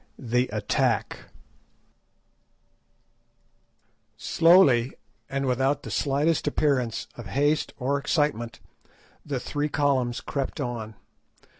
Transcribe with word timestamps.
THE 0.17 0.49
ATTACK 0.51 1.29
Slowly, 4.17 4.93
and 5.29 5.45
without 5.45 5.83
the 5.83 5.91
slightest 5.91 6.47
appearance 6.47 7.05
of 7.17 7.27
haste 7.27 7.71
or 7.77 7.99
excitement, 7.99 8.59
the 9.23 9.39
three 9.39 9.69
columns 9.69 10.19
crept 10.19 10.59
on. 10.59 10.95